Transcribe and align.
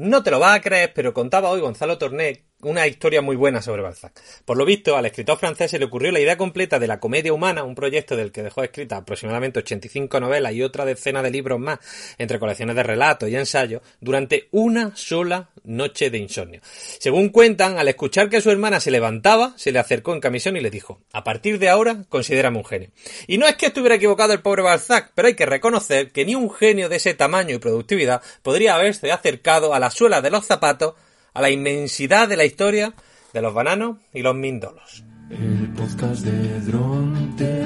No 0.00 0.22
te 0.22 0.30
lo 0.30 0.38
vas 0.38 0.56
a 0.56 0.62
creer, 0.62 0.94
pero 0.94 1.12
contaba 1.12 1.50
hoy 1.50 1.60
Gonzalo 1.60 1.98
Torné 1.98 2.46
una 2.62 2.86
historia 2.86 3.22
muy 3.22 3.36
buena 3.36 3.62
sobre 3.62 3.82
Balzac. 3.82 4.20
Por 4.44 4.56
lo 4.56 4.64
visto, 4.64 4.96
al 4.96 5.06
escritor 5.06 5.38
francés 5.38 5.70
se 5.70 5.78
le 5.78 5.86
ocurrió 5.86 6.12
la 6.12 6.20
idea 6.20 6.36
completa 6.36 6.78
de 6.78 6.86
la 6.86 7.00
comedia 7.00 7.32
humana, 7.32 7.64
un 7.64 7.74
proyecto 7.74 8.16
del 8.16 8.32
que 8.32 8.42
dejó 8.42 8.62
escrita 8.62 8.96
aproximadamente 8.96 9.60
85 9.60 10.20
novelas 10.20 10.52
y 10.52 10.62
otra 10.62 10.84
decena 10.84 11.22
de 11.22 11.30
libros 11.30 11.58
más, 11.58 11.78
entre 12.18 12.38
colecciones 12.38 12.76
de 12.76 12.82
relatos 12.82 13.28
y 13.28 13.36
ensayos, 13.36 13.82
durante 14.00 14.48
una 14.50 14.94
sola 14.96 15.50
noche 15.64 16.10
de 16.10 16.18
insomnio. 16.18 16.60
Según 16.98 17.30
cuentan, 17.30 17.78
al 17.78 17.88
escuchar 17.88 18.28
que 18.28 18.40
su 18.40 18.50
hermana 18.50 18.80
se 18.80 18.90
levantaba, 18.90 19.54
se 19.56 19.72
le 19.72 19.78
acercó 19.78 20.12
en 20.12 20.20
camisón 20.20 20.56
y 20.56 20.60
le 20.60 20.70
dijo, 20.70 21.00
a 21.12 21.24
partir 21.24 21.58
de 21.58 21.68
ahora, 21.68 22.04
considérame 22.08 22.58
un 22.58 22.64
genio. 22.64 22.90
Y 23.26 23.38
no 23.38 23.46
es 23.46 23.56
que 23.56 23.66
estuviera 23.66 23.96
equivocado 23.96 24.32
el 24.32 24.42
pobre 24.42 24.62
Balzac, 24.62 25.12
pero 25.14 25.28
hay 25.28 25.34
que 25.34 25.46
reconocer 25.46 26.12
que 26.12 26.24
ni 26.24 26.34
un 26.34 26.50
genio 26.50 26.88
de 26.88 26.96
ese 26.96 27.14
tamaño 27.14 27.54
y 27.54 27.58
productividad 27.58 28.22
podría 28.42 28.74
haberse 28.74 29.10
acercado 29.12 29.74
a 29.74 29.80
la 29.80 29.90
suela 29.90 30.20
de 30.20 30.30
los 30.30 30.46
zapatos 30.46 30.94
a 31.32 31.40
la 31.40 31.50
inmensidad 31.50 32.28
de 32.28 32.36
la 32.36 32.44
historia 32.44 32.94
de 33.32 33.42
los 33.42 33.54
bananos 33.54 33.98
y 34.12 34.22
los 34.22 34.34
mindolos. 34.34 35.04
El 35.30 35.72
podcast 35.74 36.22
de 36.22 36.60
Dronte, 36.60 37.64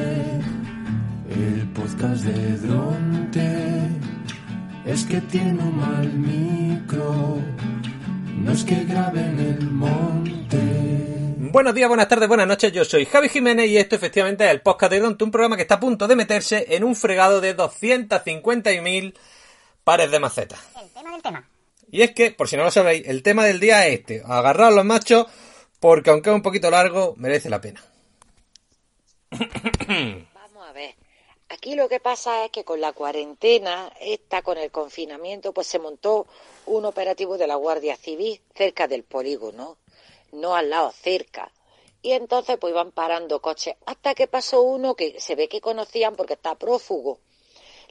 el 1.31 1.69
podcast 1.75 2.25
de 2.25 2.59
Dronte, 2.59 3.89
es 4.85 5.05
que 5.05 5.21
tiene 5.23 5.63
un 5.63 5.79
mal 5.79 6.13
micro, 6.13 7.39
no 8.37 8.53
es 8.53 8.65
que 8.65 8.85
grabe 8.85 9.21
en 9.21 9.39
el 9.39 9.71
monte. 9.71 10.59
Buenos 11.39 11.75
días, 11.75 11.89
buenas 11.89 12.09
tardes, 12.09 12.29
buenas 12.29 12.49
noches, 12.49 12.73
yo 12.73 12.85
soy 12.85 13.07
Javi 13.07 13.29
Jiménez 13.31 13.71
y 13.71 13.79
esto 13.79 13.97
efectivamente 13.97 14.45
es 14.45 14.51
el 14.51 14.61
podcast 14.61 14.93
de 14.93 15.01
Dronte, 15.01 15.25
un 15.25 15.31
programa 15.31 15.57
que 15.57 15.63
está 15.63 15.77
a 15.77 15.81
punto 15.81 16.07
de 16.07 16.17
meterse 16.17 16.67
en 16.69 16.85
un 16.85 16.95
fregado 16.95 17.41
de 17.41 17.57
250.000 17.57 19.15
pares 19.85 20.11
de 20.11 20.21
macetas. 20.21 20.59
El 20.79 20.91
tema 20.91 21.13
del 21.13 21.23
tema. 21.23 21.54
Y 21.95 22.03
es 22.03 22.13
que, 22.13 22.33
por 22.33 22.49
si 22.49 22.57
no 22.57 22.65
lo 22.65 22.73
sabéis, 22.73 23.07
el 23.07 23.23
tema 23.23 23.45
del 23.45 23.61
día 23.61 23.87
es 23.87 24.01
este. 24.01 24.21
Agarraos 24.27 24.75
los 24.75 24.85
machos, 24.85 25.27
porque 25.79 26.11
aunque 26.11 26.29
es 26.29 26.35
un 26.35 26.43
poquito 26.43 26.69
largo, 26.69 27.15
merece 27.19 27.49
la 27.49 27.61
pena. 27.61 27.85
Vamos 29.31 30.67
a 30.67 30.73
ver. 30.73 30.97
Aquí 31.51 31.77
lo 31.77 31.89
que 31.89 32.01
pasa 32.01 32.45
es 32.45 32.51
que 32.51 32.65
con 32.65 32.81
la 32.81 32.93
cuarentena, 32.95 33.93
esta 34.01 34.43
con 34.43 34.59
el 34.59 34.73
confinamiento, 34.73 35.53
pues 35.53 35.69
se 35.69 35.79
montó 35.79 36.27
un 36.67 36.85
operativo 36.85 37.39
de 37.39 37.47
la 37.47 37.55
Guardia 37.55 37.97
Civil 37.97 38.41
cerca 38.57 38.89
del 38.89 39.05
polígono, 39.05 39.79
no 40.33 40.57
al 40.57 40.71
lado, 40.71 40.91
cerca. 40.91 41.53
Y 42.03 42.11
entonces 42.11 42.57
pues 42.61 42.73
iban 42.73 42.91
parando 42.91 43.41
coches, 43.41 43.77
hasta 43.87 44.17
que 44.17 44.27
pasó 44.27 44.63
uno 44.63 44.97
que 44.97 45.21
se 45.21 45.37
ve 45.37 45.49
que 45.49 45.61
conocían 45.61 46.17
porque 46.17 46.35
está 46.35 46.57
prófugo. 46.57 47.21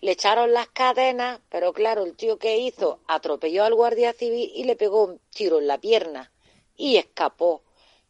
Le 0.03 0.11
echaron 0.11 0.51
las 0.51 0.67
cadenas, 0.67 1.39
pero 1.47 1.71
claro, 1.71 2.03
el 2.03 2.17
tío 2.17 2.37
que 2.37 2.57
hizo 2.57 2.99
atropelló 3.07 3.63
al 3.63 3.73
guardia 3.73 4.11
civil 4.11 4.51
y 4.53 4.65
le 4.65 4.75
pegó 4.75 5.05
un 5.05 5.21
tiro 5.29 5.59
en 5.59 5.67
la 5.67 5.77
pierna 5.77 6.29
y 6.75 6.97
escapó. 6.97 7.61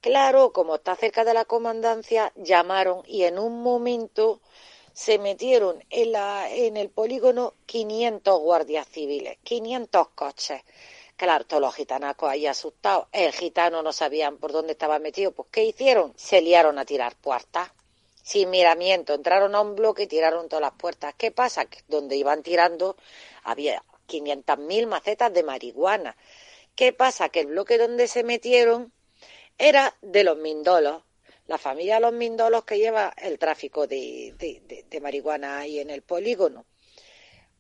Claro, 0.02 0.53
como 0.53 0.73
está 0.73 0.95
cerca 0.95 1.23
de 1.23 1.36
la 1.36 1.45
comandancia, 1.45 2.33
llamaron 2.36 3.03
y 3.05 3.25
en 3.25 3.38
un 3.38 3.61
momento 3.61 4.41
se 4.91 5.19
metieron 5.19 5.83
en, 5.91 6.77
el 6.77 6.89
polígono 6.89 7.53
500 7.67 8.39
guardias 8.39 8.88
civiles, 8.88 9.38
500 9.44 10.08
coches. 10.16 10.64
Claro, 11.16 11.45
todos 11.45 11.61
los 11.61 11.75
gitanacos 11.75 12.27
ahí 12.27 12.47
asustados. 12.47 13.05
El 13.11 13.33
gitano 13.33 13.83
no 13.83 13.94
sabían 13.94 14.38
por 14.38 14.52
dónde 14.52 14.71
estaba 14.71 14.97
metido. 14.97 15.31
Pues, 15.31 15.47
¿qué 15.52 15.64
hicieron? 15.64 16.11
Se 16.16 16.41
liaron 16.41 16.80
a 16.80 16.86
tirar 16.86 17.16
puertas 17.17 17.69
sin 18.23 18.49
miramiento. 18.49 19.13
Entraron 19.13 19.53
a 19.53 19.61
un 19.61 19.75
bloque 19.75 20.03
y 20.03 20.07
tiraron 20.07 20.49
todas 20.49 20.61
las 20.61 20.73
puertas. 20.73 21.13
¿Qué 21.16 21.29
pasa? 21.29 21.66
Que 21.66 21.79
donde 21.88 22.16
iban 22.16 22.41
tirando 22.41 22.95
había 23.43 23.83
500.000 24.07 24.88
macetas 24.88 25.31
de 25.31 25.43
marihuana. 25.43 26.17
¿Qué 26.75 26.93
pasa? 26.93 27.30
Que 27.30 27.41
el 27.41 27.47
bloque 27.47 27.77
donde 27.77 28.07
se 28.07 28.23
metieron 28.23 28.91
era 29.59 29.95
de 30.02 30.23
los 30.23 30.38
Mindolos, 30.38 31.03
la 31.45 31.59
familia 31.59 31.95
de 31.95 32.02
los 32.02 32.13
Mindolos 32.13 32.63
que 32.63 32.80
lleva 32.80 33.13
el 33.17 33.38
tráfico 33.38 33.85
de, 33.85 34.33
de, 34.37 34.86
de 34.89 35.02
marihuana 35.02 35.59
ahí 35.59 35.80
en 35.80 35.92
el 35.92 36.02
polígono. 36.02 36.65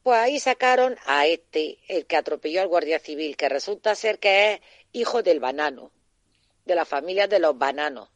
Pues 0.01 0.17
ahí 0.17 0.39
sacaron 0.39 0.97
a 1.05 1.27
este, 1.27 1.79
el 1.87 2.05
que 2.07 2.17
atropelló 2.17 2.61
al 2.61 2.67
guardia 2.67 2.99
civil, 2.99 3.37
que 3.37 3.47
resulta 3.47 3.95
ser 3.95 4.19
que 4.19 4.53
es 4.53 4.61
hijo 4.91 5.23
del 5.23 5.39
banano, 5.39 5.91
de 6.65 6.75
la 6.75 6.85
familia 6.85 7.27
de 7.27 7.39
los 7.39 7.57
bananos 7.57 8.12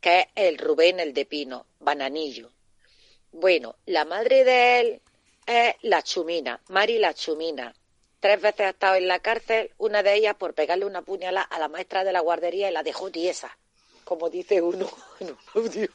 que 0.00 0.20
es 0.20 0.26
el 0.34 0.58
Rubén 0.58 1.00
el 1.00 1.14
de 1.14 1.24
Pino, 1.24 1.66
Bananillo. 1.78 2.50
Bueno, 3.32 3.76
la 3.86 4.04
madre 4.04 4.44
de 4.44 4.80
él 4.80 5.00
es 5.46 5.74
la 5.82 6.02
Chumina, 6.02 6.60
Mari 6.68 6.98
la 6.98 7.14
Chumina. 7.14 7.74
Tres 8.18 8.40
veces 8.40 8.60
ha 8.60 8.70
estado 8.70 8.96
en 8.96 9.08
la 9.08 9.20
cárcel, 9.20 9.72
una 9.78 10.02
de 10.02 10.14
ellas 10.14 10.34
por 10.36 10.54
pegarle 10.54 10.84
una 10.84 11.02
puñalada 11.02 11.46
a 11.46 11.58
la 11.58 11.68
maestra 11.68 12.04
de 12.04 12.12
la 12.12 12.20
guardería 12.20 12.68
y 12.68 12.72
la 12.72 12.82
dejó 12.82 13.10
tiesa, 13.10 13.56
como 14.04 14.28
dice 14.28 14.60
uno 14.60 14.90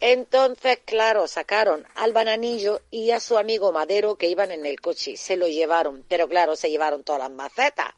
Entonces, 0.00 0.80
claro, 0.84 1.26
sacaron 1.28 1.86
al 1.94 2.12
bananillo 2.12 2.80
y 2.90 3.10
a 3.10 3.20
su 3.20 3.38
amigo 3.38 3.72
Madero 3.72 4.16
que 4.16 4.28
iban 4.28 4.50
en 4.50 4.66
el 4.66 4.80
coche. 4.80 5.16
Se 5.16 5.36
lo 5.36 5.48
llevaron, 5.48 6.04
pero 6.08 6.28
claro, 6.28 6.56
se 6.56 6.70
llevaron 6.70 7.04
todas 7.04 7.22
las 7.22 7.30
macetas. 7.30 7.94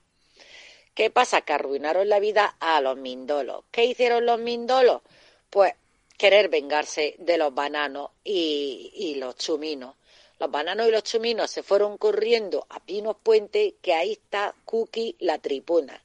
¿Qué 0.97 1.11
pasa? 1.11 1.43
Que 1.43 1.53
arruinaron 1.53 2.09
la 2.09 2.19
vida 2.21 2.57
a 2.59 2.81
los 2.81 2.97
mindolos. 2.97 3.65
¿Qué 3.71 3.85
hicieron 3.85 4.25
los 4.25 4.41
mindolos? 4.41 5.03
Pues 5.51 5.75
querer 6.17 6.49
vengarse 6.49 7.17
de 7.19 7.37
los 7.37 7.55
bananos 7.55 8.13
y, 8.25 9.15
los 9.19 9.37
chuminos. 9.37 9.95
Los 10.39 10.51
bananos 10.51 10.89
y 10.89 10.91
los 10.91 11.03
chuminos 11.03 11.51
se 11.51 11.63
fueron 11.63 11.99
corriendo 11.99 12.67
a 12.71 12.81
Pinos 12.81 13.17
Puente, 13.23 13.75
que 13.83 13.93
ahí 13.93 14.13
está 14.13 14.55
Cookie 14.65 15.17
la 15.19 15.39
tripuna, 15.39 16.03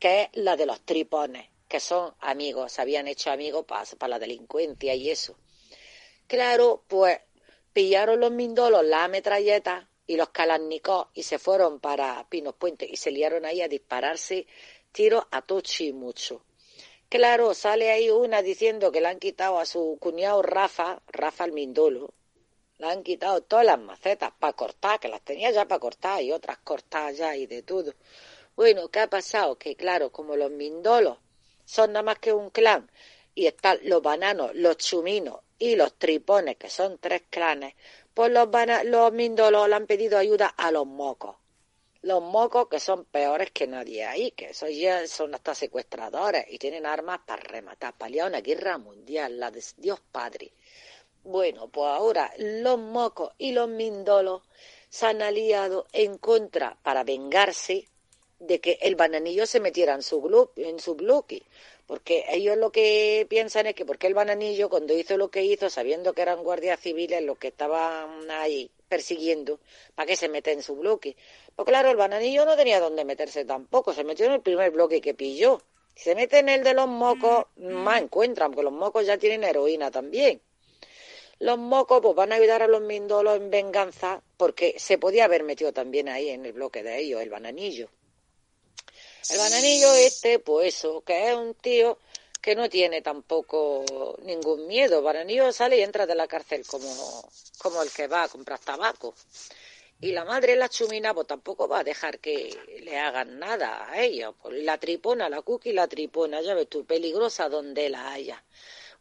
que 0.00 0.22
es 0.22 0.28
la 0.32 0.56
de 0.56 0.66
los 0.66 0.80
tripones, 0.80 1.48
que 1.68 1.78
son 1.78 2.12
amigos, 2.18 2.72
se 2.72 2.82
habían 2.82 3.06
hecho 3.06 3.30
amigos 3.30 3.64
para 3.64 4.08
la 4.08 4.18
delincuencia 4.18 4.92
y 4.92 5.08
eso. 5.08 5.36
Claro, 6.26 6.82
pues 6.88 7.20
pillaron 7.72 8.18
los 8.18 8.32
mindolos 8.32 8.84
la 8.84 9.06
metralleta 9.06 9.88
y 10.10 10.16
los 10.16 10.30
Kalashnikov 10.30 11.06
y 11.14 11.22
se 11.22 11.38
fueron 11.38 11.78
para 11.78 12.26
Pinos 12.28 12.56
Puente 12.56 12.84
y 12.84 12.96
se 12.96 13.12
liaron 13.12 13.44
ahí 13.44 13.62
a 13.62 13.68
dispararse 13.68 14.44
tiros 14.90 15.24
a 15.30 15.40
tochi 15.40 15.86
y 15.86 15.92
mucho. 15.92 16.42
Claro, 17.08 17.54
sale 17.54 17.92
ahí 17.92 18.10
una 18.10 18.42
diciendo 18.42 18.90
que 18.90 19.00
le 19.00 19.06
han 19.06 19.20
quitado 19.20 19.60
a 19.60 19.66
su 19.66 19.98
cuñado 20.00 20.42
Rafa, 20.42 21.00
Rafa 21.06 21.44
el 21.44 21.52
Mindolo, 21.52 22.12
le 22.78 22.88
han 22.88 23.04
quitado 23.04 23.40
todas 23.42 23.64
las 23.64 23.78
macetas 23.78 24.32
para 24.36 24.52
cortar, 24.54 24.98
que 24.98 25.06
las 25.06 25.20
tenía 25.22 25.52
ya 25.52 25.68
para 25.68 25.78
cortar 25.78 26.20
y 26.20 26.32
otras 26.32 26.58
cortadas 26.58 27.16
ya 27.16 27.36
y 27.36 27.46
de 27.46 27.62
todo. 27.62 27.94
Bueno, 28.56 28.88
¿qué 28.88 28.98
ha 28.98 29.06
pasado? 29.08 29.58
Que 29.58 29.76
claro, 29.76 30.10
como 30.10 30.34
los 30.34 30.50
Mindolos 30.50 31.18
son 31.64 31.92
nada 31.92 32.02
más 32.02 32.18
que 32.18 32.32
un 32.32 32.50
clan 32.50 32.90
y 33.36 33.46
están 33.46 33.78
los 33.84 34.02
bananos, 34.02 34.50
los 34.56 34.76
chuminos 34.76 35.38
y 35.56 35.76
los 35.76 35.94
tripones, 35.94 36.56
que 36.56 36.68
son 36.68 36.98
tres 36.98 37.22
clanes, 37.30 37.74
pues 38.14 38.30
los, 38.30 38.48
los 38.84 39.12
mindolos 39.12 39.68
le 39.68 39.74
han 39.74 39.86
pedido 39.86 40.18
ayuda 40.18 40.48
a 40.48 40.70
los 40.70 40.86
mocos. 40.86 41.36
Los 42.02 42.22
mocos 42.22 42.68
que 42.68 42.80
son 42.80 43.04
peores 43.04 43.50
que 43.50 43.66
nadie 43.66 44.04
ahí, 44.06 44.30
que 44.30 44.50
esos 44.50 44.70
ya 44.74 45.06
son 45.06 45.34
hasta 45.34 45.54
secuestradores 45.54 46.46
y 46.48 46.58
tienen 46.58 46.86
armas 46.86 47.20
para 47.26 47.42
rematar, 47.42 47.94
para 47.94 48.26
una 48.26 48.40
guerra 48.40 48.78
mundial, 48.78 49.38
la 49.38 49.50
de 49.50 49.62
Dios 49.76 50.00
Padre. 50.10 50.52
Bueno, 51.22 51.68
pues 51.68 51.88
ahora 51.88 52.32
los 52.38 52.78
mocos 52.78 53.32
y 53.36 53.52
los 53.52 53.68
mindolos 53.68 54.42
se 54.88 55.06
han 55.06 55.20
aliado 55.20 55.86
en 55.92 56.16
contra 56.16 56.78
para 56.82 57.04
vengarse 57.04 57.86
de 58.38 58.60
que 58.60 58.78
el 58.80 58.96
bananillo 58.96 59.46
se 59.46 59.60
metiera 59.60 59.94
en 59.94 60.02
su, 60.02 60.50
en 60.56 60.80
su 60.80 60.94
bloque. 60.94 61.42
Porque 61.90 62.24
ellos 62.28 62.56
lo 62.56 62.70
que 62.70 63.26
piensan 63.28 63.66
es 63.66 63.74
que 63.74 63.84
porque 63.84 64.06
el 64.06 64.14
bananillo, 64.14 64.68
cuando 64.68 64.96
hizo 64.96 65.16
lo 65.16 65.28
que 65.28 65.42
hizo, 65.42 65.68
sabiendo 65.68 66.12
que 66.12 66.22
eran 66.22 66.44
guardias 66.44 66.78
civiles 66.78 67.20
los 67.20 67.36
que 67.36 67.48
estaban 67.48 68.30
ahí 68.30 68.70
persiguiendo, 68.88 69.58
¿para 69.96 70.06
qué 70.06 70.14
se 70.14 70.28
mete 70.28 70.52
en 70.52 70.62
su 70.62 70.76
bloque? 70.76 71.16
Pues 71.56 71.66
claro, 71.66 71.90
el 71.90 71.96
bananillo 71.96 72.44
no 72.44 72.56
tenía 72.56 72.78
dónde 72.78 73.04
meterse 73.04 73.44
tampoco, 73.44 73.92
se 73.92 74.04
metió 74.04 74.26
en 74.26 74.34
el 74.34 74.40
primer 74.40 74.70
bloque 74.70 75.00
que 75.00 75.14
pilló. 75.14 75.62
Si 75.96 76.04
se 76.04 76.14
mete 76.14 76.38
en 76.38 76.50
el 76.50 76.62
de 76.62 76.74
los 76.74 76.86
mocos, 76.86 77.46
más 77.56 78.00
encuentran, 78.00 78.52
porque 78.52 78.62
los 78.62 78.72
mocos 78.72 79.04
ya 79.04 79.18
tienen 79.18 79.42
heroína 79.42 79.90
también. 79.90 80.40
Los 81.40 81.58
mocos 81.58 82.00
pues 82.02 82.14
van 82.14 82.30
a 82.30 82.36
ayudar 82.36 82.62
a 82.62 82.68
los 82.68 82.82
mindolos 82.82 83.36
en 83.36 83.50
venganza, 83.50 84.22
porque 84.36 84.76
se 84.78 84.96
podía 84.96 85.24
haber 85.24 85.42
metido 85.42 85.72
también 85.72 86.08
ahí 86.08 86.28
en 86.28 86.46
el 86.46 86.52
bloque 86.52 86.84
de 86.84 87.00
ellos, 87.00 87.20
el 87.20 87.30
bananillo. 87.30 87.88
El 89.28 89.38
bananillo 89.38 89.92
este, 89.94 90.38
pues 90.38 90.74
eso, 90.76 91.02
que 91.02 91.28
es 91.28 91.36
un 91.36 91.54
tío 91.54 91.98
que 92.40 92.54
no 92.54 92.68
tiene 92.68 93.02
tampoco 93.02 94.16
ningún 94.22 94.66
miedo. 94.66 95.02
Bananillo 95.02 95.52
sale 95.52 95.78
y 95.78 95.82
entra 95.82 96.06
de 96.06 96.14
la 96.14 96.26
cárcel 96.26 96.64
como, 96.66 97.28
como 97.58 97.82
el 97.82 97.90
que 97.90 98.06
va 98.06 98.24
a 98.24 98.28
comprar 98.28 98.58
tabaco. 98.58 99.14
Y 100.00 100.12
la 100.12 100.24
madre, 100.24 100.56
la 100.56 100.70
chumina, 100.70 101.12
pues 101.12 101.26
tampoco 101.26 101.68
va 101.68 101.80
a 101.80 101.84
dejar 101.84 102.20
que 102.20 102.58
le 102.82 102.98
hagan 102.98 103.38
nada 103.38 103.90
a 103.90 104.00
ella. 104.00 104.32
Pues 104.32 104.62
la 104.64 104.78
tripona, 104.78 105.28
la 105.28 105.42
cookie, 105.42 105.74
la 105.74 105.86
tripona, 105.88 106.40
ya 106.40 106.54
ves 106.54 106.68
tú, 106.68 106.86
peligrosa 106.86 107.50
donde 107.50 107.90
la 107.90 108.10
haya. 108.12 108.42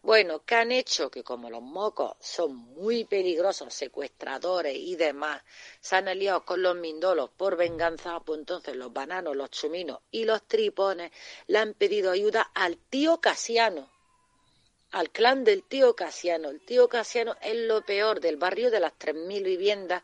Bueno, 0.01 0.46
que 0.46 0.56
han 0.56 0.72
hecho 0.72 1.12
que 1.12 1.24
como 1.24 1.50
los 1.50 1.62
mocos 1.62 2.16
son 2.22 2.56
muy 2.56 3.04
peligrosos, 3.04 3.74
secuestradores 3.74 4.75
y 4.75 4.96
demás, 4.96 5.44
se 5.81 5.98
han 5.98 6.07
aliado 6.07 6.46
con 6.46 6.62
los 6.62 6.75
mindolos 6.78 7.30
por 7.31 7.57
venganza, 7.57 8.19
pues 8.22 8.40
entonces 8.40 8.78
los 8.78 8.94
bananos, 8.94 9.36
los 9.36 9.51
chuminos 9.51 10.00
y 10.10 10.24
los 10.24 10.48
tripones 10.48 11.12
le 11.48 11.60
han 11.60 11.74
pedido 11.74 12.12
ayuda 12.12 12.50
al 12.54 12.78
tío 12.78 13.19
Casiano, 13.19 13.90
al 14.92 15.10
clan 15.10 15.44
del 15.44 15.63
tío 15.63 15.96
Casiano. 15.96 16.50
El 16.50 16.62
tío 16.62 16.88
Casiano 16.88 17.36
es 17.42 17.56
lo 17.56 17.81
peor 17.86 18.22
del 18.22 18.38
barrio 18.38 18.72
de 18.72 18.80
las 18.80 18.94
3.000 18.94 19.44
viviendas 19.44 20.04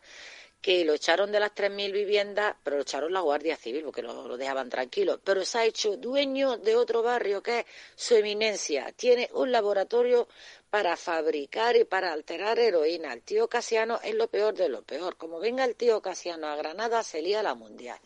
que 0.66 0.84
lo 0.84 0.94
echaron 0.94 1.30
de 1.30 1.38
las 1.38 1.54
3.000 1.54 1.92
viviendas, 1.92 2.56
pero 2.64 2.74
lo 2.74 2.82
echaron 2.82 3.12
la 3.12 3.20
Guardia 3.20 3.56
Civil 3.56 3.84
porque 3.84 4.02
lo, 4.02 4.26
lo, 4.26 4.36
dejaban 4.36 4.68
tranquilo. 4.68 5.20
Pero 5.22 5.44
se 5.44 5.58
ha 5.58 5.64
hecho 5.64 5.96
dueño 5.96 6.56
de 6.56 6.74
otro 6.74 7.04
barrio 7.04 7.40
que 7.40 7.60
es 7.60 7.66
su 7.94 8.16
eminencia. 8.16 8.90
Tiene 8.96 9.30
un 9.32 9.52
laboratorio 9.52 10.26
para 10.68 10.96
fabricar 10.96 11.76
y 11.76 11.84
para 11.84 12.12
alterar 12.12 12.58
heroína. 12.58 13.12
El 13.12 13.22
tío 13.22 13.46
Casiano 13.46 14.00
es 14.02 14.16
lo 14.16 14.26
peor 14.26 14.54
de 14.54 14.68
lo 14.68 14.82
peor. 14.82 15.16
Como 15.16 15.38
venga 15.38 15.64
el 15.64 15.76
tío 15.76 16.02
Casiano 16.02 16.48
a 16.48 16.56
Granada, 16.56 17.04
se 17.04 17.22
lía 17.22 17.44
la 17.44 17.54
mundial. 17.54 18.00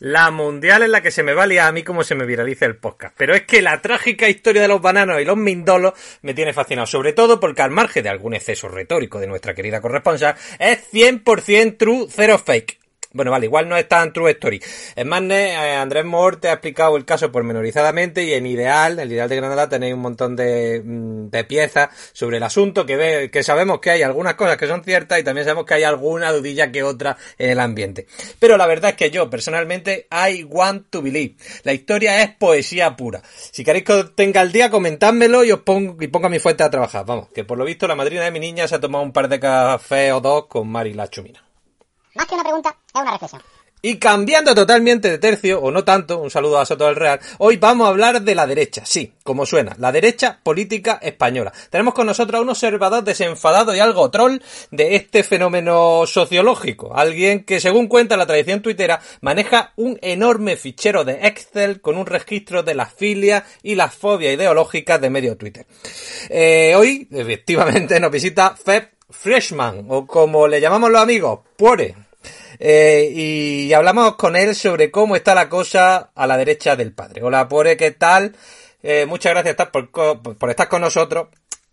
La 0.00 0.30
mundial 0.30 0.82
es 0.82 0.88
la 0.88 1.02
que 1.02 1.10
se 1.10 1.22
me 1.22 1.34
va 1.34 1.44
a 1.44 1.68
a 1.68 1.72
mí 1.72 1.82
como 1.82 2.04
se 2.04 2.14
me 2.14 2.24
viraliza 2.24 2.64
el 2.64 2.76
podcast. 2.76 3.14
Pero 3.18 3.34
es 3.34 3.42
que 3.42 3.60
la 3.60 3.82
trágica 3.82 4.30
historia 4.30 4.62
de 4.62 4.68
los 4.68 4.80
bananos 4.80 5.20
y 5.20 5.26
los 5.26 5.36
mindolos 5.36 5.92
me 6.22 6.32
tiene 6.32 6.54
fascinado. 6.54 6.86
Sobre 6.86 7.12
todo 7.12 7.38
porque 7.38 7.60
al 7.60 7.70
margen 7.70 8.04
de 8.04 8.08
algún 8.08 8.32
exceso 8.32 8.68
retórico 8.68 9.20
de 9.20 9.26
nuestra 9.26 9.54
querida 9.54 9.82
corresponsal, 9.82 10.36
es 10.58 10.90
100% 10.90 11.76
true, 11.76 12.06
cero 12.08 12.38
fake. 12.42 12.79
Bueno, 13.12 13.32
vale, 13.32 13.46
igual 13.46 13.68
no 13.68 13.76
es 13.76 13.88
tan 13.88 14.12
true 14.12 14.30
story. 14.30 14.62
En 14.94 15.08
más, 15.08 15.20
eh, 15.22 15.74
Andrés 15.74 16.04
Moore 16.04 16.36
te 16.36 16.48
ha 16.48 16.52
explicado 16.52 16.96
el 16.96 17.04
caso 17.04 17.32
pormenorizadamente 17.32 18.22
y 18.22 18.34
en 18.34 18.46
Ideal, 18.46 19.00
el 19.00 19.10
Ideal 19.10 19.28
de 19.28 19.34
Granada, 19.34 19.68
tenéis 19.68 19.94
un 19.94 20.00
montón 20.00 20.36
de, 20.36 20.80
mm, 20.84 21.28
de 21.28 21.42
piezas 21.42 21.88
sobre 22.12 22.36
el 22.36 22.44
asunto 22.44 22.86
que, 22.86 22.94
ve, 22.94 23.30
que 23.32 23.42
sabemos 23.42 23.80
que 23.80 23.90
hay 23.90 24.02
algunas 24.02 24.34
cosas 24.34 24.56
que 24.56 24.68
son 24.68 24.84
ciertas 24.84 25.18
y 25.18 25.24
también 25.24 25.44
sabemos 25.44 25.66
que 25.66 25.74
hay 25.74 25.82
alguna 25.82 26.30
dudilla 26.30 26.70
que 26.70 26.84
otra 26.84 27.16
en 27.36 27.50
el 27.50 27.58
ambiente. 27.58 28.06
Pero 28.38 28.56
la 28.56 28.68
verdad 28.68 28.90
es 28.90 28.96
que 28.96 29.10
yo, 29.10 29.28
personalmente, 29.28 30.06
I 30.12 30.44
want 30.44 30.86
to 30.90 31.02
believe. 31.02 31.34
La 31.64 31.72
historia 31.72 32.22
es 32.22 32.30
poesía 32.36 32.94
pura. 32.94 33.22
Si 33.24 33.64
queréis 33.64 33.84
que 33.84 33.92
os 33.92 34.14
tenga 34.14 34.40
el 34.40 34.52
día, 34.52 34.70
comentádmelo 34.70 35.42
y 35.42 35.50
os 35.50 35.60
pongo, 35.60 35.96
y 36.00 36.06
pongo 36.06 36.28
mi 36.28 36.38
fuente 36.38 36.62
a 36.62 36.70
trabajar. 36.70 37.04
Vamos, 37.06 37.28
que 37.34 37.42
por 37.42 37.58
lo 37.58 37.64
visto 37.64 37.88
la 37.88 37.96
madrina 37.96 38.22
de 38.22 38.30
mi 38.30 38.38
niña 38.38 38.68
se 38.68 38.76
ha 38.76 38.80
tomado 38.80 39.02
un 39.02 39.12
par 39.12 39.28
de 39.28 39.40
café 39.40 40.12
o 40.12 40.20
dos 40.20 40.46
con 40.46 40.68
Mari 40.68 40.94
la 40.94 41.08
Chumina. 41.08 41.49
Más 42.14 42.26
que 42.26 42.34
una 42.34 42.44
pregunta, 42.44 42.76
es 42.94 43.00
una 43.00 43.12
reflexión. 43.12 43.42
Y 43.82 43.96
cambiando 43.96 44.54
totalmente 44.54 45.08
de 45.08 45.16
tercio, 45.16 45.58
o 45.58 45.70
no 45.70 45.84
tanto, 45.84 46.18
un 46.18 46.30
saludo 46.30 46.58
a 46.58 46.66
Soto 46.66 46.84
del 46.84 46.96
Real, 46.96 47.18
hoy 47.38 47.56
vamos 47.56 47.86
a 47.86 47.90
hablar 47.90 48.20
de 48.20 48.34
la 48.34 48.46
derecha, 48.46 48.82
sí, 48.84 49.14
como 49.24 49.46
suena, 49.46 49.74
la 49.78 49.90
derecha 49.90 50.38
política 50.42 50.98
española. 51.00 51.50
Tenemos 51.70 51.94
con 51.94 52.06
nosotros 52.06 52.38
a 52.38 52.42
un 52.42 52.50
observador 52.50 53.02
desenfadado 53.04 53.74
y 53.74 53.80
algo 53.80 54.10
troll 54.10 54.36
de 54.70 54.96
este 54.96 55.22
fenómeno 55.22 56.06
sociológico, 56.06 56.94
alguien 56.94 57.44
que 57.44 57.58
según 57.58 57.86
cuenta 57.86 58.18
la 58.18 58.26
tradición 58.26 58.60
tuitera 58.60 59.00
maneja 59.22 59.72
un 59.76 59.98
enorme 60.02 60.56
fichero 60.56 61.04
de 61.04 61.26
Excel 61.26 61.80
con 61.80 61.96
un 61.96 62.04
registro 62.04 62.62
de 62.62 62.74
las 62.74 62.92
filias 62.92 63.44
y 63.62 63.76
las 63.76 63.94
fobias 63.94 64.34
ideológicas 64.34 65.00
de 65.00 65.08
medio 65.08 65.38
Twitter. 65.38 65.64
Eh, 66.28 66.74
hoy, 66.76 67.08
efectivamente, 67.10 67.98
nos 67.98 68.10
visita 68.10 68.54
Feb 68.62 68.99
Freshman, 69.10 69.86
o 69.88 70.06
como 70.06 70.48
le 70.48 70.60
llamamos 70.60 70.90
los 70.90 71.02
amigos, 71.02 71.40
Puore. 71.56 71.94
Eh, 72.58 73.10
y 73.14 73.72
hablamos 73.72 74.16
con 74.16 74.36
él 74.36 74.54
sobre 74.54 74.90
cómo 74.90 75.16
está 75.16 75.34
la 75.34 75.48
cosa 75.48 76.10
a 76.14 76.26
la 76.26 76.36
derecha 76.36 76.76
del 76.76 76.92
padre. 76.92 77.22
Hola, 77.22 77.48
Puore, 77.48 77.76
¿qué 77.76 77.92
tal? 77.92 78.36
Eh, 78.82 79.06
muchas 79.06 79.32
gracias 79.32 79.56
por, 79.70 79.90
por 79.90 80.50
estar 80.50 80.68
con 80.68 80.82
nosotros. 80.82 81.28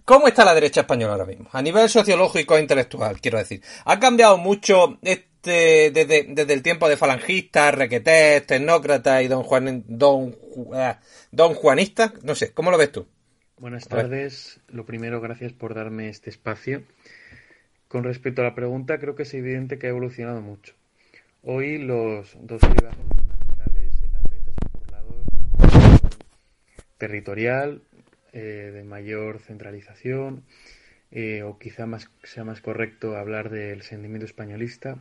¿Cómo 0.07 0.30
está 0.30 0.45
la 0.45 0.54
derecha 0.54 0.81
española 0.81 1.13
ahora 1.13 1.25
mismo? 1.25 1.50
A 1.51 1.62
nivel 1.62 1.89
sociológico 1.89 2.56
e 2.56 2.62
intelectual, 2.62 3.19
quiero 3.19 3.40
decir. 3.40 3.62
¿Ha 3.83 4.00
cambiado 4.00 4.38
mucho 4.38 4.98
este 5.01 5.92
desde, 5.92 6.28
desde 6.30 6.54
el 6.54 6.63
tiempo 6.63 6.88
de 6.88 6.95
falangistas, 6.95 7.75
requetés, 7.75 8.48
tecnócratas 8.48 9.24
y 9.24 9.28
don 9.28 9.44
Juan, 9.44 9.83
don, 9.86 10.33
uh, 10.56 10.94
don 11.31 11.54
Juanista? 11.56 12.13
No 12.24 12.36
sé, 12.36 12.54
¿cómo 12.54 12.72
lo 12.72 12.78
ves 12.78 12.94
tú? 12.94 13.06
Buenas 13.59 13.88
tardes. 13.88 14.59
Lo 14.68 14.86
primero, 14.86 15.19
gracias 15.19 15.51
por 15.51 15.74
darme 15.74 16.09
este 16.09 16.30
espacio. 16.30 16.83
Con 17.88 18.04
respecto 18.04 18.42
a 18.42 18.45
la 18.45 18.54
pregunta, 18.54 19.00
creo 19.00 19.15
que 19.15 19.24
es 19.24 19.33
evidente 19.33 19.80
que 19.80 19.88
ha 19.88 19.89
evolucionado 19.89 20.42
mucho. 20.42 20.75
Hoy 21.42 21.80
los 21.80 22.38
dos 22.39 22.62
clivajes 22.62 23.04
fundamentales 23.09 24.04
en 24.04 24.13
la 24.13 24.21
derecha 24.21 24.51
son 24.62 24.71
por 24.71 24.92
lado 24.92 25.24
la 25.38 25.69
cuestión 25.69 26.12
territorial, 27.00 27.81
eh, 28.31 28.71
de 28.74 28.83
mayor 28.83 29.39
centralización, 29.39 30.44
eh, 31.09 31.42
o 31.42 31.57
quizá 31.57 31.88
más, 31.88 32.12
sea 32.24 32.44
más 32.44 32.62
correcto 32.62 33.18
hablar 33.18 33.50
del 33.50 33.81
sentimiento 33.81 34.25
españolista. 34.25 35.00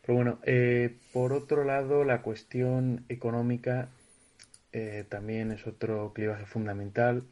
Pero 0.00 0.16
bueno, 0.16 0.38
eh, 0.44 0.96
por 1.12 1.34
otro 1.34 1.62
lado, 1.62 2.04
la 2.04 2.22
cuestión 2.22 3.04
económica 3.10 3.90
eh, 4.72 5.04
también 5.10 5.52
es 5.52 5.66
otro 5.66 6.12
clivaje 6.14 6.46
fundamental. 6.46 7.24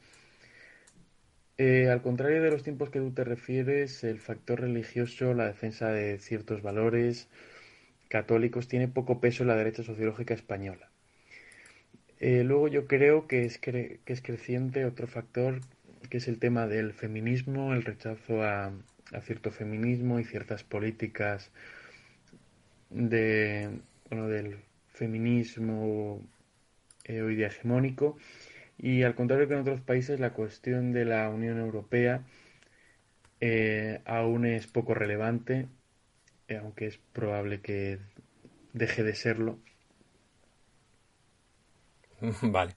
Eh, 1.59 1.91
al 1.91 2.01
contrario 2.01 2.43
de 2.43 2.51
los 2.51 2.63
tiempos 2.63 2.89
que 2.89 2.99
tú 2.99 3.13
te 3.13 3.23
refieres, 3.23 4.05
el 4.05 4.21
factor 4.21 4.63
religioso, 4.63 5.35
la 5.35 5.47
defensa 5.47 5.91
de 5.91 6.19
ciertos 6.19 6.63
valores 6.63 7.29
católicos, 8.09 8.69
tiene 8.69 8.89
poco 8.89 9.21
peso 9.21 9.43
en 9.45 9.49
la 9.49 9.57
derecha 9.57 9.83
sociológica 9.83 10.35
española. 10.35 10.91
Eh, 12.19 12.45
luego 12.45 12.69
yo 12.69 12.87
creo 12.87 13.27
que 13.27 13.45
es, 13.45 13.59
que 13.59 14.01
es 14.07 14.23
creciente 14.23 14.85
otro 14.85 15.07
factor, 15.07 15.61
que 16.11 16.19
es 16.19 16.29
el 16.29 16.39
tema 16.39 16.67
del 16.67 16.93
feminismo, 16.93 17.75
el 17.75 17.83
rechazo 17.85 18.43
a, 18.43 18.73
a 19.13 19.21
cierto 19.21 19.51
feminismo 19.51 20.19
y 20.19 20.25
ciertas 20.25 20.63
políticas 20.65 21.51
de, 22.91 23.71
bueno, 24.09 24.29
del 24.29 24.59
feminismo 24.89 26.21
eh, 27.05 27.23
hoy 27.23 27.37
día 27.37 27.49
hegemónico. 27.49 28.19
Y 28.79 29.03
al 29.03 29.15
contrario 29.15 29.49
que 29.49 29.55
en 29.55 29.61
otros 29.61 29.81
países, 29.81 30.21
la 30.21 30.33
cuestión 30.33 30.93
de 30.93 31.05
la 31.05 31.29
Unión 31.31 31.59
Europea 31.59 32.25
eh, 33.41 34.01
aún 34.05 34.47
es 34.47 34.67
poco 34.67 34.95
relevante, 34.95 35.69
eh, 36.49 36.57
aunque 36.59 36.87
es 36.87 36.99
probable 36.99 37.61
que 37.61 37.99
deje 38.73 39.03
de 39.03 39.15
serlo. 39.15 39.59
Vale. 42.43 42.77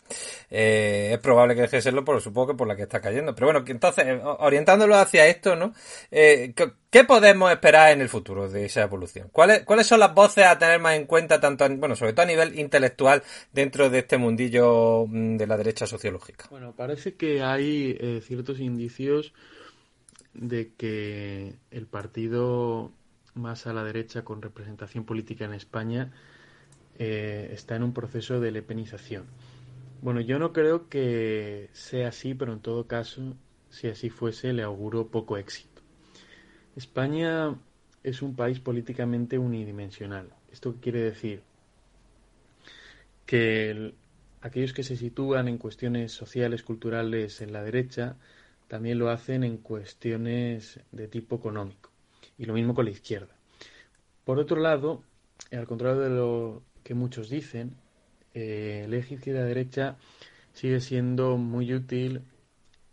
Eh, 0.49 1.11
es 1.13 1.19
probable 1.19 1.55
que 1.55 1.61
deje 1.61 1.77
de 1.77 1.81
serlo, 1.81 2.03
por 2.05 2.21
supongo 2.21 2.49
que 2.49 2.57
por 2.57 2.67
la 2.67 2.75
que 2.75 2.83
está 2.83 3.01
cayendo. 3.01 3.33
Pero 3.35 3.47
bueno, 3.47 3.63
entonces, 3.67 4.05
orientándolo 4.39 4.95
hacia 4.95 5.27
esto, 5.27 5.55
¿no? 5.55 5.73
Eh, 6.11 6.53
¿Qué 6.89 7.03
podemos 7.03 7.51
esperar 7.51 7.91
en 7.91 8.01
el 8.01 8.09
futuro 8.09 8.49
de 8.49 8.65
esa 8.65 8.81
evolución? 8.81 9.29
¿Cuáles, 9.31 9.63
¿Cuáles 9.63 9.87
son 9.87 9.99
las 9.99 10.13
voces 10.13 10.45
a 10.45 10.57
tener 10.57 10.79
más 10.79 10.95
en 10.95 11.05
cuenta, 11.05 11.39
tanto, 11.39 11.67
bueno, 11.77 11.95
sobre 11.95 12.13
todo 12.13 12.23
a 12.23 12.27
nivel 12.27 12.57
intelectual, 12.57 13.23
dentro 13.51 13.89
de 13.89 13.99
este 13.99 14.17
mundillo 14.17 15.05
de 15.09 15.47
la 15.47 15.57
derecha 15.57 15.85
sociológica? 15.85 16.47
Bueno, 16.49 16.73
parece 16.75 17.15
que 17.15 17.43
hay 17.43 17.97
eh, 17.99 18.21
ciertos 18.25 18.59
indicios 18.59 19.33
de 20.33 20.73
que 20.77 21.55
el 21.71 21.87
partido 21.87 22.91
más 23.35 23.67
a 23.67 23.73
la 23.73 23.83
derecha 23.83 24.23
con 24.23 24.41
representación 24.41 25.05
política 25.05 25.45
en 25.45 25.53
España 25.53 26.11
eh, 26.99 27.49
está 27.53 27.75
en 27.77 27.83
un 27.83 27.93
proceso 27.93 28.39
de 28.39 28.51
lepenización. 28.51 29.25
Bueno, 30.01 30.21
yo 30.21 30.37
no 30.37 30.53
creo 30.53 30.89
que 30.89 31.69
sea 31.73 32.09
así, 32.09 32.33
pero 32.33 32.53
en 32.53 32.59
todo 32.59 32.87
caso, 32.87 33.35
si 33.69 33.87
así 33.87 34.09
fuese, 34.09 34.53
le 34.53 34.63
auguro 34.63 35.07
poco 35.07 35.37
éxito. 35.37 35.81
España 36.75 37.55
es 38.03 38.21
un 38.21 38.35
país 38.35 38.59
políticamente 38.59 39.37
unidimensional. 39.37 40.29
¿Esto 40.51 40.73
qué 40.73 40.79
quiere 40.79 41.01
decir? 41.01 41.41
Que 43.25 43.71
el, 43.71 43.95
aquellos 44.41 44.73
que 44.73 44.83
se 44.83 44.95
sitúan 44.95 45.47
en 45.47 45.57
cuestiones 45.57 46.11
sociales, 46.11 46.63
culturales 46.63 47.41
en 47.41 47.53
la 47.53 47.63
derecha, 47.63 48.17
también 48.67 48.99
lo 48.99 49.09
hacen 49.09 49.43
en 49.43 49.57
cuestiones 49.57 50.79
de 50.91 51.07
tipo 51.07 51.37
económico. 51.37 51.91
Y 52.37 52.45
lo 52.45 52.53
mismo 52.53 52.73
con 52.73 52.85
la 52.85 52.91
izquierda. 52.91 53.35
Por 54.23 54.39
otro 54.39 54.59
lado, 54.61 55.03
al 55.51 55.67
contrario 55.67 56.01
de 56.01 56.09
lo 56.09 56.63
que 56.89 56.95
muchos 56.95 57.29
dicen, 57.29 57.75
eh, 58.33 58.81
el 58.85 58.95
eje 58.95 59.13
izquierda-derecha 59.13 59.97
sigue 60.53 60.79
siendo 60.81 61.37
muy 61.37 61.71
útil, 61.71 62.23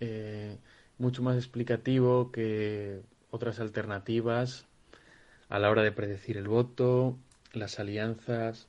eh, 0.00 0.58
mucho 0.98 1.22
más 1.22 1.34
explicativo 1.38 2.30
que 2.30 3.00
otras 3.30 3.58
alternativas 3.58 4.66
a 5.48 5.58
la 5.58 5.70
hora 5.70 5.82
de 5.82 5.92
predecir 5.92 6.36
el 6.36 6.46
voto, 6.46 7.16
las 7.54 7.78
alianzas, 7.78 8.68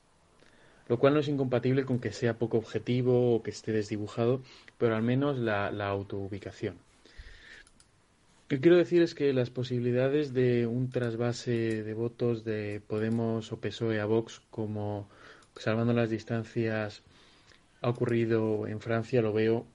lo 0.88 0.98
cual 0.98 1.12
no 1.12 1.20
es 1.20 1.28
incompatible 1.28 1.84
con 1.84 1.98
que 1.98 2.12
sea 2.12 2.38
poco 2.38 2.56
objetivo 2.56 3.34
o 3.34 3.42
que 3.42 3.50
esté 3.50 3.72
desdibujado, 3.72 4.40
pero 4.78 4.96
al 4.96 5.02
menos 5.02 5.36
la, 5.36 5.70
la 5.70 5.88
autoubicación. 5.88 6.78
Lo 8.48 8.56
que 8.56 8.62
quiero 8.62 8.78
decir 8.78 9.02
es 9.02 9.14
que 9.14 9.34
las 9.34 9.50
posibilidades 9.50 10.32
de 10.32 10.66
un 10.66 10.88
trasvase 10.88 11.82
de 11.82 11.92
votos 11.92 12.44
de 12.44 12.80
Podemos 12.80 13.52
o 13.52 13.60
PSOE 13.60 14.00
a 14.00 14.06
Vox, 14.06 14.40
como 14.48 15.10
salvando 15.54 15.92
las 15.92 16.08
distancias 16.08 17.02
ha 17.82 17.90
ocurrido 17.90 18.66
en 18.66 18.80
Francia, 18.80 19.20
lo 19.20 19.34
veo 19.34 19.66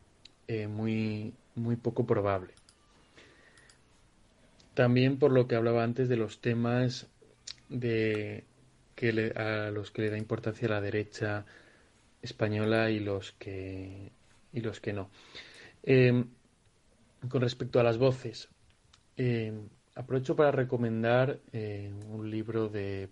eh, 0.48 0.68
muy 0.68 1.36
muy 1.53 1.75
poco 1.75 2.08
probable. 2.08 2.56
También 4.74 5.20
por 5.20 5.32
lo 5.32 5.48
que 5.48 5.56
hablaba 5.56 5.84
antes 5.84 6.10
de 6.10 6.18
los 6.18 6.42
temas 6.42 7.06
de 7.70 8.44
que 8.96 9.34
a 9.36 9.70
los 9.70 9.92
que 9.92 10.01
le 10.01 10.10
da 10.10 10.18
importancia 10.18 10.68
la 10.68 10.82
derecha 10.82 11.46
española 12.24 12.89
y 12.89 13.00
los 13.00 13.34
que 13.34 14.12
y 14.51 14.62
los 14.62 14.80
que 14.82 14.94
no. 14.94 15.12
Em, 15.84 16.25
con 17.30 17.42
respecto 17.42 17.80
a 17.80 17.84
las 17.84 18.00
voces, 18.00 18.50
em, 19.17 19.70
aprovecho 19.96 20.36
para 20.36 20.51
recomendar 20.51 21.39
eh, 21.51 21.91
un 22.10 22.29
libro 22.29 22.70
de 22.70 23.10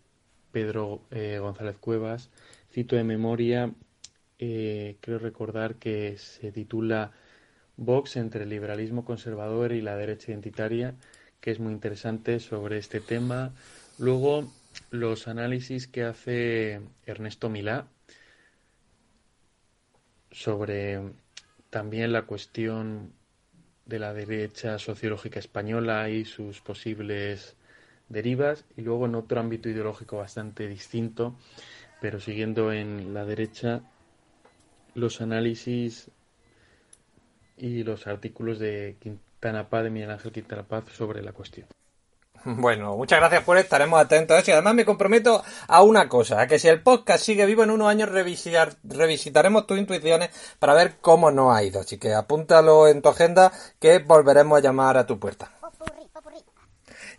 Pedro 0.52 1.02
eh, 1.12 1.40
González 1.40 1.78
Cuevas, 1.78 2.30
cito 2.72 2.96
de 2.96 3.04
memoria, 3.04 3.74
eh, 4.40 4.98
creo 5.02 5.20
recordar 5.20 5.76
que 5.76 6.18
se 6.18 6.52
titula 6.52 7.12
Vox 7.78 8.16
entre 8.18 8.44
el 8.44 8.50
liberalismo 8.50 9.06
conservador 9.06 9.72
y 9.72 9.82
la 9.82 9.96
derecha 9.96 10.32
identitaria, 10.32 10.96
que 11.40 11.52
es 11.52 11.60
muy 11.60 11.74
interesante 11.74 12.40
sobre 12.40 12.78
este 12.78 13.00
tema. 13.02 13.54
Luego, 14.00 14.52
los 14.90 15.28
análisis 15.28 15.88
que 15.88 16.04
hace 16.04 16.82
Ernesto 17.06 17.50
Milá 17.50 17.88
sobre 20.32 21.02
también 21.70 22.12
la 22.12 22.24
cuestión 22.24 23.14
de 23.86 24.00
la 24.00 24.14
derecha 24.14 24.80
sociológica 24.80 25.40
española 25.40 26.10
y 26.10 26.26
sus 26.26 26.62
posibles 26.62 27.56
derivas 28.10 28.66
y 28.78 28.82
luego 28.82 29.06
en 29.06 29.16
otro 29.16 29.40
ámbito 29.40 29.70
ideológico 29.70 30.18
bastante 30.18 30.68
distinto, 30.68 31.36
pero 32.00 32.20
siguiendo 32.20 32.72
en 32.72 33.14
la 33.14 33.26
derecha, 33.26 33.82
los 34.94 35.22
análisis 35.22 36.10
y 37.58 37.84
los 37.84 38.08
artículos 38.08 38.60
de 38.60 38.98
Quintana 39.00 39.70
Paz, 39.70 39.84
de 39.84 39.90
Miguel 39.90 40.12
Ángel 40.12 40.32
Quintana 40.32 40.64
Paz 40.64 40.86
sobre 40.92 41.22
la 41.22 41.32
cuestión. 41.32 41.68
Bueno, 42.62 42.96
muchas 42.96 43.20
gracias 43.20 43.44
por 43.44 43.58
estaremos 43.58 44.00
atentos 44.00 44.36
a 44.36 44.40
eso 44.40 44.52
y 44.52 44.54
además 44.54 44.74
me 44.76 44.86
comprometo 44.86 45.44
a 45.68 45.82
una 45.84 46.10
cosa, 46.10 46.42
a 46.42 46.48
que 46.48 46.60
si 46.60 46.68
el 46.68 46.82
podcast 46.82 47.24
sigue 47.24 47.46
vivo 47.46 47.64
en 47.64 47.72
unos 47.72 47.88
años 47.88 48.10
revisitar, 48.10 48.74
revisitaremos 48.84 49.68
tus 49.68 49.78
intuiciones 49.78 50.30
para 50.60 50.74
ver 50.74 50.98
cómo 51.02 51.32
no 51.32 51.54
ha 51.54 51.64
ido. 51.64 51.82
Así 51.82 51.98
que 51.98 52.14
apúntalo 52.14 52.88
en 52.88 53.02
tu 53.02 53.10
agenda 53.10 53.52
que 53.80 54.00
volveremos 54.00 54.58
a 54.58 54.62
llamar 54.62 54.98
a 54.98 55.06
tu 55.06 55.20
puerta. 55.20 55.52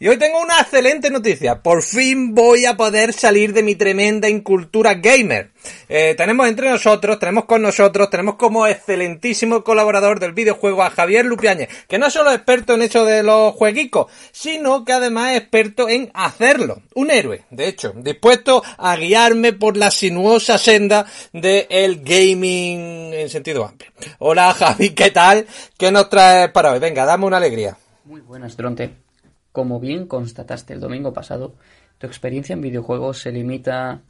Y 0.02 0.08
hoy 0.08 0.16
tengo 0.16 0.40
una 0.40 0.58
excelente 0.58 1.12
noticia. 1.12 1.62
Por 1.62 1.80
fin 1.84 2.34
voy 2.34 2.66
a 2.66 2.76
poder 2.76 3.12
salir 3.12 3.52
de 3.52 3.62
mi 3.62 3.76
tremenda 3.76 4.28
incultura 4.28 4.94
gamer. 4.94 5.52
Eh, 5.88 6.16
tenemos 6.16 6.48
entre 6.48 6.68
nosotros, 6.68 7.20
tenemos 7.20 7.44
con 7.44 7.62
nosotros, 7.62 8.10
tenemos 8.10 8.34
como 8.34 8.66
excelentísimo 8.66 9.62
colaborador 9.62 10.18
del 10.18 10.32
videojuego 10.32 10.82
a 10.82 10.90
Javier 10.90 11.24
Lupiáñez, 11.24 11.68
que 11.86 12.00
no 12.00 12.10
solo 12.10 12.30
es 12.30 12.38
experto 12.38 12.74
en 12.74 12.82
eso 12.82 13.04
de 13.04 13.22
los 13.22 13.54
jueguicos, 13.54 14.10
sino 14.32 14.84
que 14.84 14.92
además 14.92 15.34
es 15.34 15.42
experto 15.42 15.88
en 15.88 16.10
hacerlo. 16.14 16.82
Un 16.96 17.12
héroe, 17.12 17.44
de 17.50 17.68
hecho, 17.68 17.92
dispuesto 17.94 18.64
a 18.78 18.96
guiarme 18.96 19.52
por 19.52 19.76
la 19.76 19.92
sinuosa 19.92 20.58
senda 20.58 21.06
del 21.32 22.02
gaming 22.02 23.14
en 23.14 23.28
sentido 23.28 23.64
amplio. 23.64 23.92
Hola 24.18 24.52
Javi, 24.52 24.90
¿qué 24.90 25.12
tal? 25.12 25.46
¿Qué 25.78 25.92
nos 25.92 26.10
traes 26.10 26.50
para 26.50 26.72
hoy? 26.72 26.80
Venga, 26.80 27.04
dame 27.04 27.24
una 27.24 27.36
alegría. 27.36 27.76
Muy 28.04 28.20
buenas, 28.20 28.56
Dronte. 28.56 29.11
Como 29.52 29.80
bien 29.80 30.06
constataste 30.06 30.74
el 30.74 30.80
domingo 30.80 31.12
pasado, 31.12 31.54
tu 31.98 32.06
experiencia 32.06 32.54
en 32.54 32.62
videojuegos 32.62 33.20
se 33.20 33.32
limita, 33.32 34.00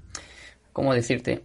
¿cómo 0.73 0.95
decirte? 0.95 1.43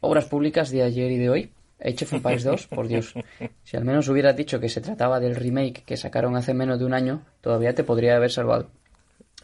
Obras 0.00 0.26
públicas 0.26 0.70
de 0.70 0.82
ayer 0.82 1.10
y 1.10 1.18
de 1.18 1.30
hoy. 1.30 1.52
Age 1.84 2.04
of 2.04 2.12
Empires 2.12 2.44
2, 2.44 2.66
por 2.68 2.88
Dios. 2.88 3.14
Si 3.64 3.76
al 3.76 3.84
menos 3.84 4.08
hubieras 4.08 4.36
dicho 4.36 4.60
que 4.60 4.68
se 4.68 4.80
trataba 4.80 5.18
del 5.18 5.34
remake 5.34 5.82
que 5.84 5.96
sacaron 5.96 6.36
hace 6.36 6.54
menos 6.54 6.78
de 6.78 6.84
un 6.84 6.94
año, 6.94 7.22
todavía 7.40 7.74
te 7.74 7.84
podría 7.84 8.16
haber 8.16 8.30
salvado. 8.30 8.70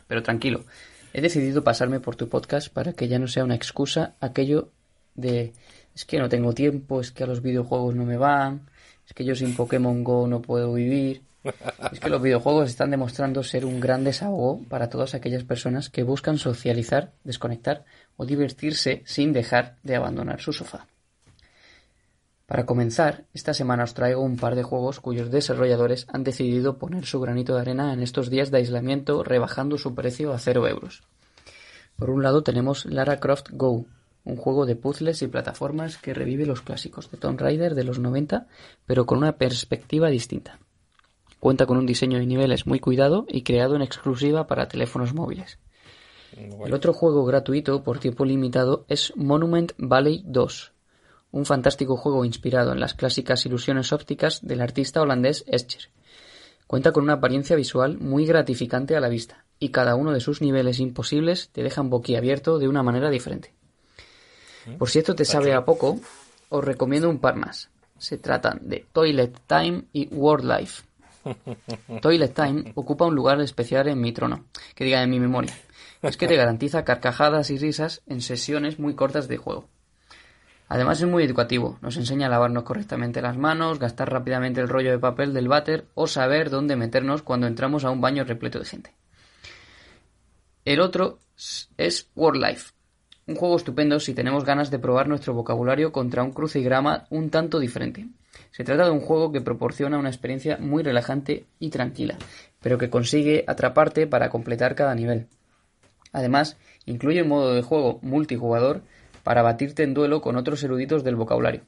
Pero 0.07 0.23
tranquilo, 0.23 0.65
he 1.13 1.21
decidido 1.21 1.65
pasarme 1.65 2.01
por 2.01 2.17
tu 2.17 2.29
podcast 2.29 2.73
para 2.73 2.93
que 2.93 3.09
ya 3.09 3.19
no 3.19 3.27
sea 3.27 3.45
una 3.45 3.55
excusa 3.55 4.15
aquello 4.21 4.71
de 5.15 5.53
es 5.95 6.05
que 6.05 6.19
no 6.19 6.29
tengo 6.29 6.53
tiempo, 6.53 7.01
es 7.01 7.11
que 7.11 7.25
a 7.25 7.27
los 7.27 7.43
videojuegos 7.43 7.95
no 7.97 8.05
me 8.05 8.17
van, 8.17 8.69
es 9.05 9.15
que 9.15 9.25
yo 9.25 9.35
sin 9.35 9.57
Pokémon 9.57 10.05
Go 10.05 10.29
no 10.29 10.41
puedo 10.41 10.73
vivir. 10.73 11.23
Es 11.93 12.01
que 12.01 12.11
los 12.11 12.23
videojuegos 12.23 12.69
están 12.69 12.91
demostrando 12.91 13.43
ser 13.43 13.65
un 13.65 13.81
gran 13.81 14.05
desahogo 14.05 14.61
para 14.69 14.89
todas 14.89 15.15
aquellas 15.15 15.45
personas 15.45 15.89
que 15.89 16.03
buscan 16.03 16.39
socializar, 16.39 17.13
desconectar 17.25 17.85
o 18.17 18.27
divertirse 18.27 19.03
sin 19.07 19.33
dejar 19.33 19.77
de 19.83 19.97
abandonar 19.97 20.41
su 20.41 20.53
sofá. 20.53 20.87
Para 22.47 22.65
comenzar, 22.65 23.27
esta 23.35 23.53
semana 23.53 23.85
os 23.85 23.93
traigo 23.93 24.23
un 24.23 24.39
par 24.39 24.57
de 24.57 24.63
juegos 24.63 25.01
cuyos 25.01 25.31
desarrolladores 25.31 26.07
han 26.09 26.25
decidido 26.25 26.79
poner 26.79 27.05
su 27.05 27.21
granito 27.21 27.55
de 27.55 27.61
arena 27.61 27.93
en 27.93 28.03
estos 28.03 28.31
días 28.31 28.51
de 28.51 28.57
aislamiento 28.57 29.23
rebajando 29.23 29.77
su 29.77 29.95
precio 29.95 30.33
a 30.33 30.39
0 30.39 30.67
euros. 30.67 31.03
Por 31.97 32.09
un 32.09 32.23
lado 32.23 32.43
tenemos 32.43 32.87
Lara 32.87 33.21
Croft 33.21 33.51
Go, 33.53 33.85
un 34.25 34.37
juego 34.37 34.65
de 34.65 34.77
puzzles 34.77 35.21
y 35.21 35.29
plataformas 35.29 35.99
que 35.99 36.15
revive 36.15 36.47
los 36.47 36.63
clásicos 36.63 37.11
de 37.11 37.19
Tomb 37.19 37.39
Raider 37.39 37.75
de 37.75 37.85
los 37.85 37.99
90, 37.99 38.47
pero 38.87 39.05
con 39.05 39.19
una 39.19 39.37
perspectiva 39.37 40.09
distinta. 40.09 40.59
Cuenta 41.41 41.67
con 41.67 41.77
un 41.77 41.87
diseño 41.87 42.19
de 42.19 42.27
niveles 42.27 42.67
muy 42.67 42.81
cuidado 42.81 43.27
y 43.29 43.43
creado 43.43 43.77
en 43.77 43.83
exclusiva 43.83 44.47
para 44.47 44.69
teléfonos 44.69 45.15
móviles. 45.15 45.59
El 46.37 46.75
otro 46.75 46.93
juego 46.93 47.25
gratuito 47.25 47.83
por 47.83 47.99
tiempo 47.99 48.25
limitado 48.25 48.85
es 48.89 49.13
Monument 49.17 49.73
Valley 49.79 50.23
2, 50.27 50.73
un 51.31 51.45
fantástico 51.45 51.97
juego 51.97 52.25
inspirado 52.25 52.73
en 52.73 52.81
las 52.81 52.95
clásicas 52.95 53.45
ilusiones 53.47 53.93
ópticas 53.93 54.41
del 54.43 54.61
artista 54.61 55.01
holandés 55.01 55.45
Escher. 55.47 55.91
Cuenta 56.67 56.93
con 56.93 57.05
una 57.05 57.15
apariencia 57.15 57.57
visual 57.57 57.99
muy 57.99 58.27
gratificante 58.27 58.97
a 58.97 59.01
la 59.01 59.09
vista, 59.09 59.45
y 59.59 59.71
cada 59.71 59.95
uno 59.95 60.13
de 60.13 60.21
sus 60.21 60.41
niveles 60.41 60.81
imposibles 60.81 61.51
te 61.51 61.63
dejan 61.63 61.91
boquiabierto 61.91 62.59
de 62.59 62.69
una 62.69 62.83
manera 62.83 63.11
diferente. 63.11 63.55
Por 64.79 64.91
si 64.91 64.99
esto 64.99 65.15
te 65.15 65.25
sabe 65.25 65.55
a 65.55 65.65
poco, 65.65 65.99
os 66.51 66.65
recomiendo 66.65 67.09
un 67.09 67.21
par 67.21 67.37
más. 67.37 67.71
Se 67.97 68.19
tratan 68.19 68.61
de 68.63 68.87
Toilet 68.93 69.41
Time 69.47 69.85
y 69.93 70.09
World 70.09 70.59
Life. 70.59 70.88
Toilet 72.01 72.35
Time 72.35 72.73
ocupa 72.75 73.07
un 73.07 73.15
lugar 73.15 73.41
especial 73.41 73.89
en 73.89 74.01
mi 74.01 74.13
trono, 74.13 74.45
que 74.75 74.85
diga 74.85 75.03
en 75.03 75.11
mi 75.11 75.21
memoria. 75.21 75.55
Es 76.03 76.17
que 76.17 76.27
te 76.27 76.37
garantiza 76.43 76.85
carcajadas 76.85 77.51
y 77.51 77.59
risas 77.59 78.03
en 78.07 78.21
sesiones 78.21 78.79
muy 78.79 78.95
cortas 78.95 79.29
de 79.29 79.37
juego. 79.37 79.69
Además 80.69 81.01
es 81.01 81.09
muy 81.09 81.25
educativo, 81.25 81.79
nos 81.81 81.97
enseña 81.97 82.27
a 82.27 82.31
lavarnos 82.31 82.65
correctamente 82.65 83.23
las 83.23 83.39
manos, 83.39 83.79
gastar 83.79 84.13
rápidamente 84.13 84.61
el 84.61 84.69
rollo 84.69 84.91
de 84.91 84.99
papel 84.99 85.33
del 85.33 85.49
váter 85.49 85.87
o 85.95 86.07
saber 86.07 86.51
dónde 86.51 86.77
meternos 86.77 87.23
cuando 87.23 87.47
entramos 87.47 87.85
a 87.85 87.91
un 87.91 88.03
baño 88.03 88.25
repleto 88.25 88.59
de 88.59 88.67
gente. 88.67 88.95
El 90.67 90.81
otro 90.81 91.21
es 91.79 92.11
World 92.15 92.45
Life, 92.45 92.73
un 93.29 93.37
juego 93.37 93.57
estupendo 93.57 94.01
si 94.01 94.15
tenemos 94.15 94.45
ganas 94.45 94.71
de 94.71 94.79
probar 94.79 95.07
nuestro 95.07 95.33
vocabulario 95.35 95.93
contra 95.93 96.23
un 96.23 96.33
crucigrama 96.33 97.07
un 97.11 97.31
tanto 97.31 97.59
diferente. 97.59 98.09
Se 98.51 98.65
trata 98.65 98.85
de 98.85 98.91
un 98.91 99.01
juego 99.01 99.33
que 99.33 99.41
proporciona 99.41 99.99
una 99.99 100.09
experiencia 100.09 100.57
muy 100.59 100.83
relajante 100.83 101.47
y 101.59 101.71
tranquila, 101.71 102.17
pero 102.61 102.79
que 102.79 102.91
consigue 102.91 103.45
atraparte 103.47 104.07
para 104.07 104.31
completar 104.31 104.75
cada 104.75 104.95
nivel. 104.95 105.27
Además, 106.13 106.57
incluye 106.87 107.23
un 107.23 107.29
modo 107.29 107.55
de 107.55 107.63
juego 107.63 107.99
multijugador 108.03 108.83
para 109.23 109.43
batirte 109.43 109.83
en 109.83 109.95
duelo 109.95 110.21
con 110.21 110.37
otros 110.37 110.63
eruditos 110.63 111.05
del 111.05 111.17
vocabulario. 111.17 111.63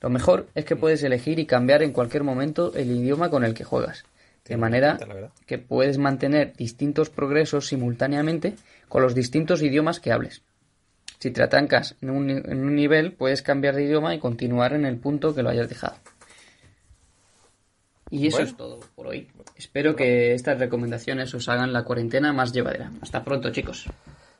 Lo 0.00 0.10
mejor 0.10 0.48
es 0.54 0.64
que 0.64 0.76
puedes 0.76 1.02
elegir 1.02 1.38
y 1.38 1.46
cambiar 1.46 1.82
en 1.82 1.92
cualquier 1.92 2.24
momento 2.24 2.74
el 2.74 2.90
idioma 2.90 3.30
con 3.30 3.44
el 3.44 3.54
que 3.54 3.64
juegas, 3.64 4.04
de 4.44 4.56
manera 4.56 4.98
que 5.46 5.58
puedes 5.58 5.98
mantener 5.98 6.54
distintos 6.54 7.08
progresos 7.08 7.68
simultáneamente 7.68 8.56
con 8.88 9.02
los 9.02 9.14
distintos 9.14 9.62
idiomas 9.62 10.00
que 10.00 10.12
hables. 10.12 10.42
Si 11.22 11.30
te 11.30 11.40
atancas 11.40 11.94
en 12.00 12.10
un, 12.10 12.74
nivel, 12.74 13.12
puedes 13.12 13.42
cambiar 13.42 13.76
de 13.76 13.84
idioma 13.84 14.12
y 14.12 14.18
continuar 14.18 14.72
en 14.72 14.84
el 14.84 14.98
punto 14.98 15.36
que 15.36 15.44
lo 15.44 15.50
hayas 15.50 15.68
dejado. 15.68 15.94
Y 18.10 18.26
eso 18.26 18.42
es 18.42 18.56
todo 18.56 18.80
por 18.96 19.06
hoy. 19.06 19.28
Espero 19.54 19.94
que 19.94 20.34
estas 20.34 20.58
recomendaciones 20.58 21.32
os 21.32 21.48
hagan 21.48 21.72
la 21.72 21.84
cuarentena 21.84 22.32
más 22.32 22.52
llevadera. 22.52 22.90
Hasta 23.00 23.22
pronto, 23.22 23.52
chicos. 23.52 23.86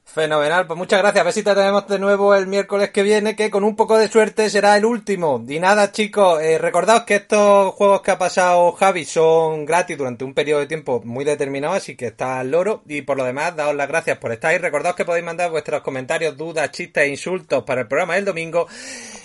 Fenomenal, 0.04 0.66
pues 0.66 0.76
muchas 0.76 1.00
gracias. 1.00 1.23
A 1.23 1.25
ver 1.25 1.32
si 1.32 1.42
te 1.42 1.54
tenemos 1.54 1.88
de 1.88 1.99
nuevo 1.99 2.35
el 2.35 2.47
miércoles 2.47 2.90
que 2.90 3.02
viene, 3.02 3.35
que 3.35 3.50
con 3.50 3.64
un 3.64 3.76
poco 3.76 3.97
de 3.97 4.09
suerte 4.09 4.50
será 4.50 4.76
el 4.76 4.85
último. 4.85 5.42
Y 5.49 5.59
nada, 5.59 5.90
chicos, 5.90 6.42
eh, 6.42 6.59
recordaos 6.59 7.04
que 7.04 7.14
estos 7.14 7.73
juegos 7.75 8.02
que 8.02 8.11
ha 8.11 8.18
pasado 8.18 8.73
Javi 8.73 9.06
son 9.06 9.64
gratis 9.64 9.97
durante 9.97 10.25
un 10.25 10.35
periodo 10.35 10.61
de 10.61 10.66
tiempo 10.66 11.00
muy 11.04 11.25
determinado, 11.25 11.73
así 11.73 11.97
que 11.97 12.09
está 12.09 12.40
al 12.40 12.50
loro. 12.50 12.82
Y 12.87 13.02
por 13.02 13.16
lo 13.16 13.25
demás, 13.25 13.56
daos 13.56 13.75
las 13.75 13.88
gracias 13.88 14.18
por 14.18 14.32
estar 14.32 14.50
ahí. 14.50 14.59
Recordaos 14.59 14.97
que 14.97 15.06
podéis 15.06 15.25
mandar 15.25 15.50
vuestros 15.50 15.80
comentarios, 15.80 16.37
dudas, 16.37 16.71
chistes 16.73 17.04
e 17.04 17.09
insultos 17.09 17.64
para 17.64 17.80
el 17.82 17.88
programa 17.88 18.16
del 18.16 18.26
domingo. 18.26 18.66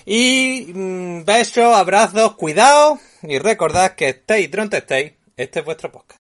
Y 0.06 0.72
mm, 0.74 1.26
besos, 1.26 1.76
abrazos, 1.76 2.36
cuidado 2.36 2.98
y 3.24 3.40
recordad 3.40 3.94
que 3.96 4.10
estéis 4.10 4.50
donde 4.50 4.78
estéis. 4.78 5.12
Este 5.36 5.60
es 5.60 5.66
vuestro 5.66 5.92
podcast. 5.92 6.16